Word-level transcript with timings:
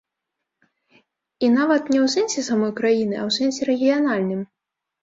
І 1.47 1.51
нават 1.57 1.93
не 1.95 1.99
ў 2.07 2.09
сэнсе 2.15 2.41
самой 2.51 2.73
краіны, 2.81 3.15
а 3.21 3.23
ў 3.29 3.39
сэнсе 3.39 3.61
рэгіянальным. 3.73 4.41